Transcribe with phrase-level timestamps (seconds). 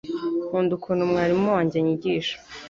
[0.47, 2.35] nkunda ukuntu mwalimu wanjye anyigisha